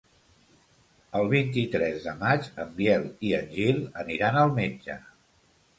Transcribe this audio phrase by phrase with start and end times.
[1.19, 4.99] El vint-i-tres de maig en Biel i en Gil aniran al metge.